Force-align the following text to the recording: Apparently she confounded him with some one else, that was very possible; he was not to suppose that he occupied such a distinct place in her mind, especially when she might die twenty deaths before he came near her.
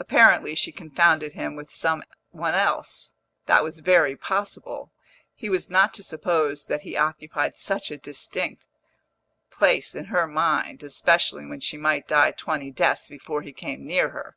Apparently 0.00 0.56
she 0.56 0.72
confounded 0.72 1.34
him 1.34 1.54
with 1.54 1.70
some 1.72 2.02
one 2.32 2.54
else, 2.54 3.14
that 3.46 3.62
was 3.62 3.78
very 3.78 4.16
possible; 4.16 4.90
he 5.32 5.48
was 5.48 5.70
not 5.70 5.94
to 5.94 6.02
suppose 6.02 6.66
that 6.66 6.80
he 6.80 6.96
occupied 6.96 7.56
such 7.56 7.92
a 7.92 7.96
distinct 7.96 8.66
place 9.48 9.94
in 9.94 10.06
her 10.06 10.26
mind, 10.26 10.82
especially 10.82 11.46
when 11.46 11.60
she 11.60 11.76
might 11.76 12.08
die 12.08 12.32
twenty 12.32 12.72
deaths 12.72 13.08
before 13.08 13.42
he 13.42 13.52
came 13.52 13.86
near 13.86 14.08
her. 14.08 14.36